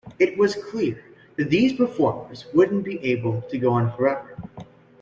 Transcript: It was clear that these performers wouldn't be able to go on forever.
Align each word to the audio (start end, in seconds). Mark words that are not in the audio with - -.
It 0.17 0.35
was 0.35 0.55
clear 0.55 0.99
that 1.35 1.51
these 1.51 1.73
performers 1.73 2.47
wouldn't 2.55 2.83
be 2.85 2.97
able 3.05 3.43
to 3.43 3.57
go 3.59 3.73
on 3.73 3.95
forever. 3.95 4.35